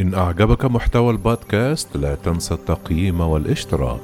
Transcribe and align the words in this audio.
إن 0.00 0.14
أعجبك 0.14 0.64
محتوى 0.64 1.10
البودكاست 1.10 1.96
لا 1.96 2.14
تنسى 2.14 2.54
التقييم 2.54 3.20
والاشتراك. 3.20 4.00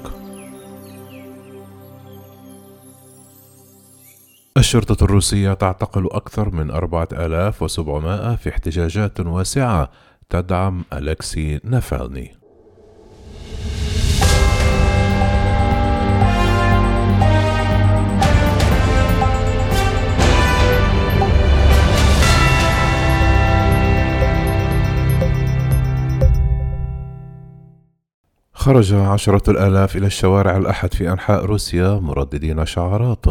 الشرطة 4.57 5.05
الروسية 5.05 5.53
تعتقل 5.53 6.07
أكثر 6.07 6.51
من 6.51 6.71
4700 6.71 8.37
في 8.37 8.49
احتجاجات 8.49 9.21
واسعة 9.21 9.91
تدعم 10.31 10.85
ألكسي 10.93 11.61
نافالني. 11.65 12.46
خرج 28.67 28.95
عشرة 28.95 29.51
الآلاف 29.51 29.97
إلى 29.97 30.07
الشوارع 30.07 30.57
الأحد 30.57 30.95
في 30.95 31.13
أنحاء 31.13 31.45
روسيا 31.45 31.95
مرددين 31.95 32.67
شعارات 32.67 33.27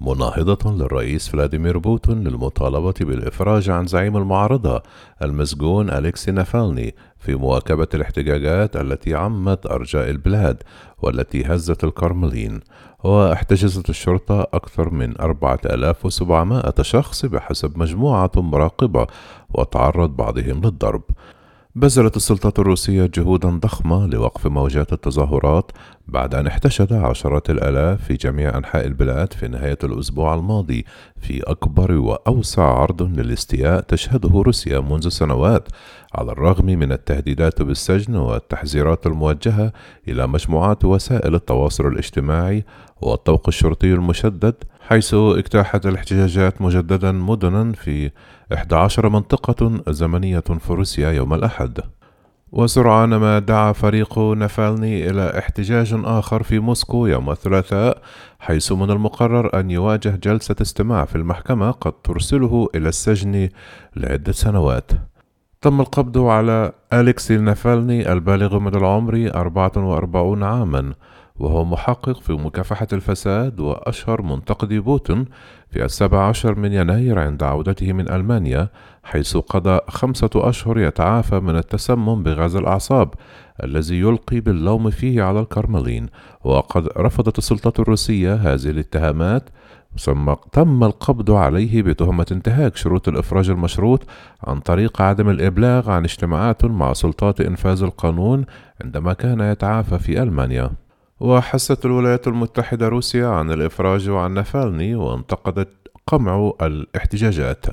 مناهضة 0.00 0.72
للرئيس 0.72 1.28
فلاديمير 1.28 1.78
بوتين 1.78 2.24
للمطالبة 2.24 2.94
بالإفراج 3.00 3.70
عن 3.70 3.86
زعيم 3.86 4.16
المعارضة 4.16 4.82
المسجون 5.22 5.90
أليكسي 5.90 6.30
نافالني 6.30 6.94
في 7.18 7.34
مواكبة 7.34 7.88
الاحتجاجات 7.94 8.76
التي 8.76 9.14
عمت 9.14 9.66
أرجاء 9.66 10.10
البلاد 10.10 10.62
والتي 11.02 11.44
هزت 11.46 11.84
الكرملين. 11.84 12.60
واحتجزت 13.04 13.90
الشرطة 13.90 14.42
أكثر 14.42 14.90
من 14.90 15.20
4700 15.20 16.74
شخص 16.80 17.26
بحسب 17.26 17.78
مجموعة 17.78 18.30
مراقبة 18.36 19.06
وتعرض 19.50 20.16
بعضهم 20.16 20.60
للضرب. 20.64 21.02
بذلت 21.76 22.16
السلطات 22.16 22.58
الروسية 22.58 23.10
جهودا 23.14 23.48
ضخمة 23.50 24.06
لوقف 24.06 24.46
موجات 24.46 24.92
التظاهرات 24.92 25.72
بعد 26.08 26.34
أن 26.34 26.46
احتشد 26.46 26.92
عشرات 26.92 27.50
الآلاف 27.50 28.04
في 28.04 28.14
جميع 28.14 28.58
أنحاء 28.58 28.86
البلاد 28.86 29.32
في 29.32 29.48
نهاية 29.48 29.78
الأسبوع 29.84 30.34
الماضي 30.34 30.84
في 31.20 31.42
أكبر 31.42 31.92
وأوسع 31.92 32.62
عرض 32.62 33.02
للاستياء 33.02 33.80
تشهده 33.80 34.42
روسيا 34.42 34.80
منذ 34.80 35.08
سنوات 35.08 35.68
على 36.14 36.32
الرغم 36.32 36.66
من 36.66 36.92
التهديدات 36.92 37.62
بالسجن 37.62 38.16
والتحذيرات 38.16 39.06
الموجهة 39.06 39.72
إلى 40.08 40.26
مجموعات 40.26 40.84
وسائل 40.84 41.34
التواصل 41.34 41.86
الاجتماعي 41.86 42.64
والطوق 43.02 43.48
الشرطي 43.48 43.92
المشدد 43.92 44.54
حيث 44.88 45.14
اجتاحت 45.14 45.86
الاحتجاجات 45.86 46.62
مجددا 46.62 47.12
مدنا 47.12 47.72
في 47.72 48.10
11 48.54 49.08
منطقة 49.08 49.82
زمنية 49.88 50.40
في 50.40 50.72
روسيا 50.72 51.10
يوم 51.10 51.34
الأحد. 51.34 51.80
وسرعان 52.52 53.16
ما 53.16 53.38
دعا 53.38 53.72
فريق 53.72 54.18
نافالني 54.18 55.10
إلى 55.10 55.38
احتجاج 55.38 55.94
آخر 56.04 56.42
في 56.42 56.58
موسكو 56.58 57.06
يوم 57.06 57.30
الثلاثاء 57.30 58.02
حيث 58.38 58.72
من 58.72 58.90
المقرر 58.90 59.60
أن 59.60 59.70
يواجه 59.70 60.20
جلسة 60.22 60.56
استماع 60.62 61.04
في 61.04 61.16
المحكمة 61.16 61.70
قد 61.70 61.92
ترسله 61.92 62.68
إلى 62.74 62.88
السجن 62.88 63.48
لعدة 63.96 64.32
سنوات. 64.32 64.90
تم 65.60 65.80
القبض 65.80 66.18
على 66.18 66.72
أليكسي 66.92 67.36
نافالني 67.36 68.12
البالغ 68.12 68.58
من 68.58 68.74
العمر 68.74 69.30
44 69.34 70.42
عامًا 70.42 70.92
وهو 71.38 71.64
محقق 71.64 72.20
في 72.20 72.32
مكافحة 72.32 72.86
الفساد 72.92 73.60
وأشهر 73.60 74.22
منتقدي 74.22 74.80
بوتين 74.80 75.24
في 75.70 75.84
السابع 75.84 76.28
عشر 76.28 76.58
من 76.58 76.72
يناير 76.72 77.18
عند 77.18 77.42
عودته 77.42 77.92
من 77.92 78.10
ألمانيا 78.10 78.68
حيث 79.04 79.36
قضى 79.36 79.80
خمسة 79.88 80.30
أشهر 80.34 80.78
يتعافى 80.78 81.40
من 81.40 81.56
التسمم 81.56 82.22
بغاز 82.22 82.56
الأعصاب 82.56 83.14
الذي 83.64 84.00
يلقي 84.00 84.40
باللوم 84.40 84.90
فيه 84.90 85.22
على 85.22 85.40
الكرملين. 85.40 86.08
وقد 86.44 86.88
رفضت 86.96 87.38
السلطات 87.38 87.80
الروسية 87.80 88.34
هذه 88.34 88.70
الاتهامات 88.70 89.48
ثم 89.98 90.34
تم 90.52 90.84
القبض 90.84 91.30
عليه 91.30 91.82
بتهمة 91.82 92.26
انتهاك 92.32 92.76
شروط 92.76 93.08
الإفراج 93.08 93.50
المشروط 93.50 94.02
عن 94.44 94.60
طريق 94.60 95.02
عدم 95.02 95.28
الإبلاغ 95.28 95.90
عن 95.90 96.04
اجتماعات 96.04 96.64
مع 96.64 96.92
سلطات 96.92 97.40
إنفاذ 97.40 97.82
القانون 97.82 98.44
عندما 98.84 99.12
كان 99.12 99.40
يتعافى 99.40 99.98
في 99.98 100.22
ألمانيا. 100.22 100.83
وحست 101.24 101.84
الولايات 101.84 102.28
المتحدة 102.28 102.88
روسيا 102.88 103.26
عن 103.26 103.50
الإفراج 103.50 104.08
عن 104.08 104.34
نافالني 104.34 104.94
وانتقدت 104.94 105.68
قمع 106.06 106.52
الإحتجاجات. 106.62 107.66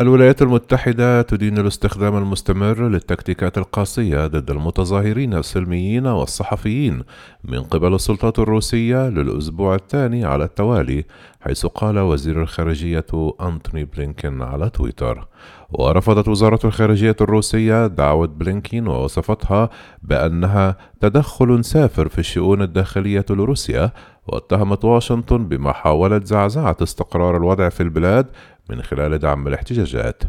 الولايات 0.00 0.42
المتحدة 0.42 1.22
تدين 1.22 1.58
الاستخدام 1.58 2.16
المستمر 2.16 2.88
للتكتيكات 2.88 3.58
القاسية 3.58 4.26
ضد 4.26 4.50
المتظاهرين 4.50 5.34
السلميين 5.34 6.06
والصحفيين 6.06 7.02
من 7.44 7.60
قبل 7.60 7.94
السلطات 7.94 8.38
الروسية 8.38 9.08
للأسبوع 9.08 9.74
الثاني 9.74 10.24
على 10.24 10.44
التوالي 10.44 11.04
حيث 11.40 11.66
قال 11.66 11.98
وزير 11.98 12.42
الخارجية 12.42 13.06
أنتوني 13.40 13.84
بلينكين 13.84 14.42
على 14.42 14.70
تويتر. 14.70 15.28
ورفضت 15.70 16.28
وزارة 16.28 16.60
الخارجية 16.64 17.16
الروسية 17.20 17.86
دعوة 17.86 18.26
بلينكين 18.26 18.86
ووصفتها 18.86 19.70
بأنها 20.02 20.76
تدخل 21.00 21.64
سافر 21.64 22.08
في 22.08 22.18
الشؤون 22.18 22.62
الداخلية 22.62 23.24
لروسيا 23.30 23.92
واتهمت 24.26 24.84
واشنطن 24.84 25.48
بمحاولة 25.48 26.20
زعزعة 26.24 26.76
استقرار 26.82 27.36
الوضع 27.36 27.68
في 27.68 27.82
البلاد 27.82 28.26
من 28.68 28.82
خلال 28.82 29.18
دعم 29.18 29.48
الاحتجاجات. 29.48 30.22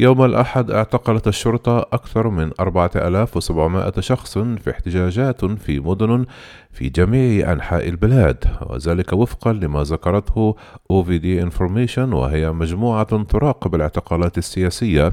يوم 0.00 0.24
الأحد 0.24 0.70
اعتقلت 0.70 1.28
الشرطة 1.28 1.78
أكثر 1.78 2.28
من 2.28 2.50
4700 2.60 3.92
شخص 4.00 4.38
في 4.38 4.70
احتجاجات 4.70 5.44
في 5.44 5.80
مدن 5.80 6.24
في 6.70 6.88
جميع 6.88 7.52
أنحاء 7.52 7.88
البلاد 7.88 8.44
وذلك 8.66 9.12
وفقا 9.12 9.52
لما 9.52 9.82
ذكرته 9.82 10.56
OVD 10.92 11.50
Information 11.50 11.98
وهي 11.98 12.52
مجموعة 12.52 13.22
تراقب 13.22 13.74
الاعتقالات 13.74 14.38
السياسية 14.38 15.12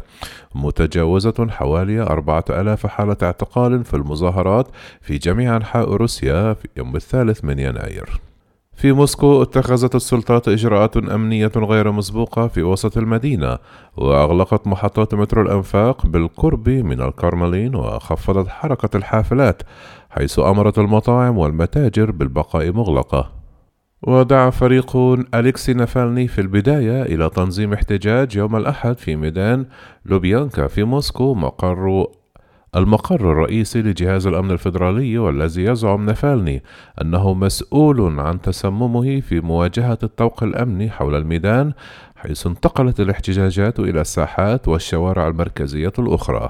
متجاوزة 0.56 1.47
حوالي 1.50 2.01
4000 2.01 2.88
حالة 2.88 3.18
اعتقال 3.24 3.84
في 3.84 3.94
المظاهرات 3.94 4.68
في 5.01 5.18
جميع 5.18 5.57
أنحاء 5.57 5.94
روسيا 5.94 6.53
في 6.53 6.68
يوم 6.78 6.95
الثالث 6.95 7.45
من 7.45 7.59
يناير. 7.59 8.33
في 8.84 8.92
موسكو 8.92 9.42
اتخذت 9.42 9.96
السلطات 9.96 10.48
إجراءات 10.48 10.98
أمنية 10.98 11.52
غير 11.56 11.92
مسبوقة 11.92 12.48
في 12.48 12.64
وسط 12.64 12.98
المدينة 12.98 13.58
وأغلقت 13.98 14.68
محطات 14.68 15.14
مترو 15.14 15.42
الأنفاق 15.42 16.06
بالقرب 16.06 16.70
من 16.70 17.02
الكرملين 17.02 17.76
وخفضت 17.76 18.48
حركة 18.48 18.98
الحافلات 18.98 19.62
حيث 20.10 20.40
أمرت 20.40 20.80
المطاعم 20.80 21.38
والمتاجر 21.38 22.12
بالبقاء 22.12 22.72
مغلقة. 22.72 23.32
ودعا 24.02 24.50
فريق 24.50 24.98
أليكسي 25.36 25.74
نافالني 25.74 26.28
في 26.28 26.42
البداية 26.42 27.04
إلى 27.04 27.30
تنظيم 27.30 27.74
احتجاج 27.74 28.36
يوم 28.36 28.56
الأحد 28.56 28.98
في 28.98 29.16
ميدان 29.16 29.66
لوبيانكا 30.06 30.68
في 30.68 30.84
موسكو 30.84 31.34
مقر 31.34 32.06
المقر 32.76 33.32
الرئيسي 33.32 33.82
لجهاز 33.82 34.28
الأمن 34.28 34.52
الفيدرالي 34.52 35.18
والذي 35.18 35.64
يزعم 35.64 36.06
نفالني 36.06 36.64
أنه 37.02 37.34
مسؤول 37.34 38.20
عن 38.20 38.42
تسممه 38.42 39.20
في 39.20 39.42
مواجهة 39.42 39.98
الطوق 40.04 40.44
الأمني 40.44 40.90
حول 40.90 41.16
الميدان 41.16 41.74
حيث 42.16 42.48
انتقلت 42.48 43.00
الاحتجاجات 43.00 43.80
إلى 43.80 44.02
الساحات 44.02 44.68
والشوارع 44.68 45.28
المركزية 45.28 45.94
الأخرى. 46.00 46.50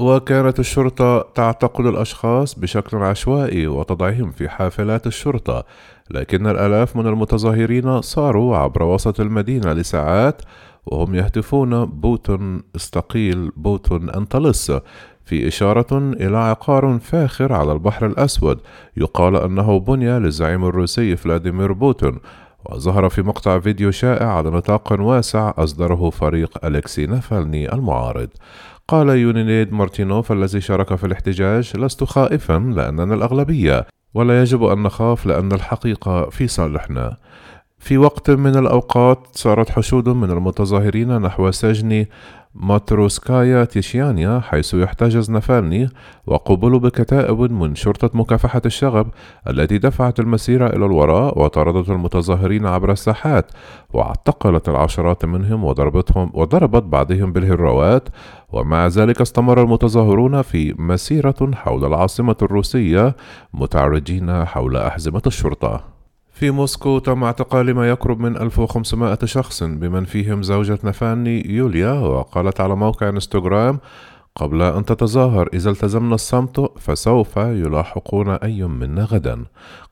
وكانت 0.00 0.60
الشرطة 0.60 1.20
تعتقل 1.34 1.88
الأشخاص 1.88 2.58
بشكل 2.58 2.96
عشوائي 2.96 3.66
وتضعهم 3.66 4.30
في 4.30 4.48
حافلات 4.48 5.06
الشرطة 5.06 5.64
لكن 6.10 6.46
الآلاف 6.46 6.96
من 6.96 7.06
المتظاهرين 7.06 8.00
صاروا 8.00 8.56
عبر 8.56 8.82
وسط 8.82 9.20
المدينة 9.20 9.72
لساعات 9.72 10.42
وهم 10.86 11.14
يهتفون 11.14 11.84
بوتين 11.84 12.62
استقيل 12.76 13.50
بوتين 13.56 14.10
أنطلس 14.10 14.72
في 15.24 15.48
إشارة 15.48 15.98
إلى 15.98 16.36
عقار 16.36 16.98
فاخر 16.98 17.52
على 17.52 17.72
البحر 17.72 18.06
الأسود 18.06 18.60
يقال 18.96 19.36
أنه 19.36 19.80
بني 19.80 20.18
للزعيم 20.18 20.64
الروسي 20.64 21.16
فلاديمير 21.16 21.72
بوتين 21.72 22.18
وظهر 22.64 23.08
في 23.08 23.22
مقطع 23.22 23.58
فيديو 23.58 23.90
شائع 23.90 24.28
على 24.28 24.50
نطاق 24.50 24.92
واسع 25.00 25.52
أصدره 25.58 26.10
فريق 26.10 26.64
أليكسي 26.64 27.06
نافالني 27.06 27.72
المعارض. 27.72 28.28
قال 28.88 29.08
ليونيد 29.08 29.72
مارتينوف 29.72 30.32
الذي 30.32 30.60
شارك 30.60 30.94
في 30.94 31.06
الاحتجاج 31.06 31.76
لست 31.76 32.04
خائفا 32.04 32.72
لأننا 32.76 33.14
الأغلبية 33.14 33.86
ولا 34.14 34.42
يجب 34.42 34.64
أن 34.64 34.82
نخاف 34.82 35.26
لأن 35.26 35.52
الحقيقة 35.52 36.30
في 36.30 36.46
صالحنا. 36.46 37.16
في 37.84 37.98
وقت 37.98 38.30
من 38.30 38.56
الأوقات 38.56 39.18
صارت 39.32 39.70
حشود 39.70 40.08
من 40.08 40.30
المتظاهرين 40.30 41.18
نحو 41.18 41.50
سجن 41.50 42.06
ماتروسكايا 42.54 43.64
تيشيانيا 43.64 44.40
حيث 44.40 44.74
يحتجز 44.74 45.30
نافالني 45.30 45.88
وقبلوا 46.26 46.78
بكتائب 46.78 47.40
من 47.40 47.74
شرطة 47.74 48.10
مكافحة 48.14 48.62
الشغب 48.66 49.06
التي 49.50 49.78
دفعت 49.78 50.20
المسيرة 50.20 50.66
إلى 50.66 50.86
الوراء 50.86 51.38
وطردت 51.38 51.90
المتظاهرين 51.90 52.66
عبر 52.66 52.92
الساحات 52.92 53.50
واعتقلت 53.92 54.68
العشرات 54.68 55.24
منهم 55.24 55.64
وضربتهم 55.64 56.30
وضربت 56.34 56.82
بعضهم 56.82 57.32
بالهروات. 57.32 58.08
ومع 58.52 58.86
ذلك 58.86 59.20
استمر 59.20 59.62
المتظاهرون 59.62 60.42
في 60.42 60.74
مسيرة 60.78 61.50
حول 61.54 61.84
العاصمة 61.84 62.36
الروسية 62.42 63.16
متعرجين 63.54 64.44
حول 64.44 64.76
أحزمة 64.76 65.22
الشرطة. 65.26 65.93
في 66.34 66.50
موسكو 66.50 66.98
تم 66.98 67.24
اعتقال 67.24 67.74
ما 67.74 67.88
يقرب 67.88 68.20
من 68.20 68.36
1500 68.36 69.18
شخص 69.24 69.62
بمن 69.62 70.04
فيهم 70.04 70.42
زوجة 70.42 70.78
نفاني 70.84 71.50
يوليا 71.50 71.92
وقالت 71.92 72.60
على 72.60 72.76
موقع 72.76 73.08
انستغرام 73.08 73.78
قبل 74.36 74.62
أن 74.62 74.84
تتظاهر 74.84 75.48
إذا 75.54 75.70
التزمنا 75.70 76.14
الصمت 76.14 76.78
فسوف 76.78 77.36
يلاحقون 77.36 78.28
أي 78.28 78.62
منا 78.62 79.04
غدا. 79.04 79.44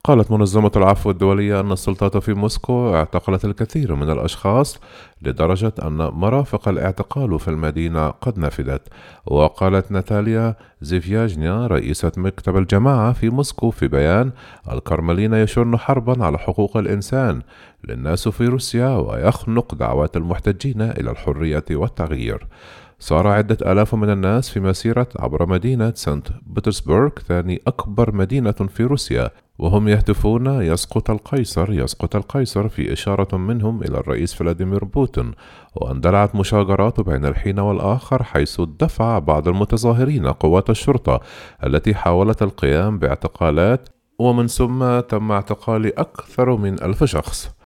قالت 0.05 0.31
منظمة 0.31 0.71
العفو 0.77 1.11
الدولية 1.11 1.61
أن 1.61 1.73
السلطات 1.73 2.17
في 2.17 2.35
موسكو 2.35 2.95
اعتقلت 2.95 3.45
الكثير 3.45 3.95
من 3.95 4.11
الأشخاص 4.11 4.81
لدرجة 5.23 5.73
أن 5.83 5.97
مرافق 5.97 6.69
الاعتقال 6.69 7.39
في 7.39 7.49
المدينة 7.49 8.09
قد 8.09 8.39
نفذت 8.39 8.83
وقالت 9.27 9.93
ناتاليا 9.93 10.57
زيفياجنيا 10.81 11.67
رئيسة 11.67 12.13
مكتب 12.17 12.57
الجماعة 12.57 13.13
في 13.13 13.31
موسكو 13.31 13.71
في 13.71 13.89
بيان 13.89 14.33
الكرملين 14.73 15.35
يشن 15.35 15.77
حربا 15.77 16.25
على 16.25 16.39
حقوق 16.39 16.77
الإنسان 16.77 17.43
للناس 17.85 18.29
في 18.29 18.47
روسيا 18.47 18.97
ويخنق 18.97 19.75
دعوات 19.75 20.17
المحتجين 20.17 20.83
إلى 20.83 21.11
الحرية 21.11 21.65
والتغيير. 21.71 22.47
صار 23.03 23.27
عدة 23.27 23.73
آلاف 23.73 23.95
من 23.95 24.11
الناس 24.11 24.51
في 24.51 24.61
مسيرة 24.61 25.09
عبر 25.19 25.47
مدينة 25.47 25.93
سانت 25.97 26.29
بطرسبرغ 26.47 27.11
ثاني 27.29 27.63
أكبر 27.67 28.15
مدينة 28.15 28.53
في 28.53 28.85
روسيا. 28.85 29.31
وهم 29.59 29.89
يهتفون 29.89 30.47
يسقط 30.47 31.11
القيصر 31.11 31.73
يسقط 31.73 32.17
القيصر 32.17 32.69
في 32.69 32.93
إشارة 32.93 33.37
منهم 33.37 33.83
إلى 33.83 33.99
الرئيس 33.99 34.35
فلاديمير 34.35 34.85
بوتين. 34.85 35.33
واندلعت 35.75 36.35
مشاجرات 36.35 37.01
بين 37.01 37.25
الحين 37.25 37.59
والآخر 37.59 38.23
حيث 38.23 38.61
دفع 38.61 39.19
بعض 39.19 39.49
المتظاهرين 39.49 40.27
قوات 40.27 40.71
الشرطة 40.71 41.21
التي 41.67 41.95
حاولت 41.95 42.43
القيام 42.43 42.99
باعتقالات 42.99 43.89
ومن 44.19 44.47
ثم 44.47 45.01
تم 45.01 45.33
اعتقال 45.33 45.99
أكثر 45.99 46.57
من 46.57 46.83
ألف 46.83 47.05
شخص. 47.05 47.62